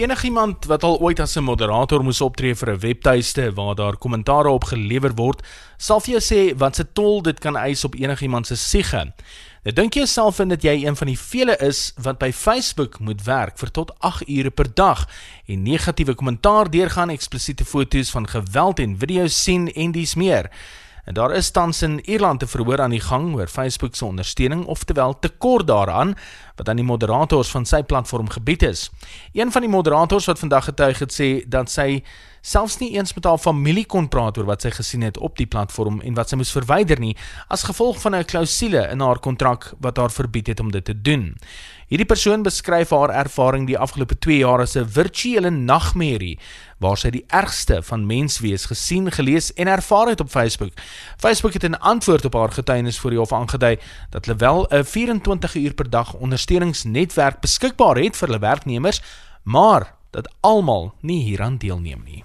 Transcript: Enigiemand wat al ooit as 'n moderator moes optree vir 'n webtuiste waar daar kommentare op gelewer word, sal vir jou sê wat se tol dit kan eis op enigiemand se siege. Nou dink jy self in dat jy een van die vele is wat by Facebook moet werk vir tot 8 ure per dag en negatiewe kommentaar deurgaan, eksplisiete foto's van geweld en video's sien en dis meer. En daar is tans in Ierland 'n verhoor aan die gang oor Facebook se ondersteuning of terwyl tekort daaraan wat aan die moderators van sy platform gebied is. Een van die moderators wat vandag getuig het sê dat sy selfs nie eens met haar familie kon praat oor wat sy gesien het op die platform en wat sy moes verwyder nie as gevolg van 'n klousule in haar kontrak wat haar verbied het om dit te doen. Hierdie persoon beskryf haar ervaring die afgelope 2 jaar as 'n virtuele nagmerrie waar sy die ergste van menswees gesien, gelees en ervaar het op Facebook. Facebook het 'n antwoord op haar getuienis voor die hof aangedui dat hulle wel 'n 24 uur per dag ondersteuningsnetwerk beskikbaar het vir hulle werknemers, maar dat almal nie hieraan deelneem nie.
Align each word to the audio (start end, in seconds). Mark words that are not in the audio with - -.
Enigiemand 0.00 0.64
wat 0.64 0.82
al 0.82 0.96
ooit 0.98 1.20
as 1.20 1.36
'n 1.36 1.44
moderator 1.44 2.02
moes 2.02 2.20
optree 2.20 2.54
vir 2.54 2.70
'n 2.72 2.78
webtuiste 2.78 3.52
waar 3.52 3.74
daar 3.74 3.96
kommentare 3.96 4.48
op 4.48 4.64
gelewer 4.64 5.14
word, 5.14 5.42
sal 5.76 6.00
vir 6.00 6.18
jou 6.18 6.20
sê 6.20 6.56
wat 6.58 6.76
se 6.76 6.92
tol 6.92 7.22
dit 7.22 7.38
kan 7.38 7.56
eis 7.56 7.84
op 7.84 7.94
enigiemand 7.94 8.46
se 8.46 8.56
siege. 8.56 9.12
Nou 9.64 9.74
dink 9.74 9.94
jy 9.94 10.06
self 10.06 10.38
in 10.38 10.48
dat 10.48 10.62
jy 10.62 10.86
een 10.86 10.96
van 10.96 11.06
die 11.06 11.18
vele 11.18 11.56
is 11.56 11.92
wat 11.96 12.18
by 12.18 12.32
Facebook 12.32 12.98
moet 12.98 13.24
werk 13.24 13.58
vir 13.58 13.70
tot 13.70 13.92
8 13.98 14.28
ure 14.28 14.50
per 14.50 14.74
dag 14.74 15.08
en 15.46 15.62
negatiewe 15.62 16.14
kommentaar 16.14 16.70
deurgaan, 16.70 17.10
eksplisiete 17.10 17.64
foto's 17.64 18.10
van 18.10 18.28
geweld 18.28 18.78
en 18.78 18.98
video's 18.98 19.42
sien 19.42 19.72
en 19.72 19.92
dis 19.92 20.14
meer. 20.14 20.50
En 21.04 21.14
daar 21.14 21.32
is 21.34 21.50
tans 21.50 21.82
in 21.82 22.00
Ierland 22.04 22.42
'n 22.42 22.46
verhoor 22.46 22.80
aan 22.80 22.90
die 22.90 23.00
gang 23.00 23.34
oor 23.34 23.46
Facebook 23.46 23.94
se 23.94 24.04
ondersteuning 24.04 24.64
of 24.64 24.84
terwyl 24.84 25.18
tekort 25.18 25.66
daaraan 25.66 26.14
wat 26.56 26.68
aan 26.68 26.76
die 26.76 26.84
moderators 26.84 27.50
van 27.50 27.66
sy 27.66 27.82
platform 27.82 28.28
gebied 28.28 28.62
is. 28.62 28.90
Een 29.32 29.52
van 29.52 29.60
die 29.60 29.70
moderators 29.70 30.24
wat 30.24 30.38
vandag 30.38 30.64
getuig 30.64 30.98
het 30.98 31.12
sê 31.20 31.48
dat 31.48 31.70
sy 31.70 32.02
selfs 32.40 32.78
nie 32.78 32.92
eens 32.96 33.14
met 33.14 33.24
haar 33.24 33.38
familie 33.38 33.84
kon 33.86 34.08
praat 34.08 34.38
oor 34.38 34.48
wat 34.48 34.62
sy 34.62 34.70
gesien 34.70 35.02
het 35.02 35.18
op 35.18 35.36
die 35.36 35.46
platform 35.46 36.00
en 36.00 36.14
wat 36.14 36.28
sy 36.28 36.36
moes 36.36 36.52
verwyder 36.52 37.00
nie 37.00 37.16
as 37.48 37.66
gevolg 37.68 38.00
van 38.00 38.14
'n 38.14 38.24
klousule 38.24 38.88
in 38.90 39.00
haar 39.00 39.18
kontrak 39.18 39.72
wat 39.80 39.96
haar 39.96 40.10
verbied 40.10 40.46
het 40.46 40.60
om 40.60 40.70
dit 40.70 40.84
te 40.84 41.00
doen. 41.02 41.36
Hierdie 41.90 42.06
persoon 42.06 42.42
beskryf 42.42 42.90
haar 42.90 43.10
ervaring 43.10 43.66
die 43.66 43.78
afgelope 43.78 44.14
2 44.18 44.36
jaar 44.38 44.60
as 44.60 44.76
'n 44.76 44.86
virtuele 44.86 45.50
nagmerrie 45.50 46.38
waar 46.78 46.96
sy 46.96 47.10
die 47.10 47.24
ergste 47.26 47.82
van 47.82 48.06
menswees 48.06 48.66
gesien, 48.66 49.10
gelees 49.10 49.52
en 49.54 49.66
ervaar 49.66 50.08
het 50.08 50.20
op 50.20 50.30
Facebook. 50.30 50.72
Facebook 51.18 51.52
het 51.52 51.64
'n 51.64 51.74
antwoord 51.74 52.24
op 52.24 52.34
haar 52.34 52.52
getuienis 52.52 52.98
voor 52.98 53.10
die 53.10 53.18
hof 53.18 53.32
aangedui 53.32 53.78
dat 54.10 54.24
hulle 54.24 54.38
wel 54.38 54.66
'n 54.70 54.84
24 54.84 55.54
uur 55.54 55.74
per 55.74 55.90
dag 55.90 56.14
ondersteuningsnetwerk 56.14 57.40
beskikbaar 57.40 57.96
het 57.96 58.16
vir 58.16 58.28
hulle 58.28 58.40
werknemers, 58.40 59.02
maar 59.42 59.94
dat 60.10 60.34
almal 60.40 60.94
nie 61.00 61.22
hieraan 61.22 61.58
deelneem 61.58 62.02
nie. 62.04 62.24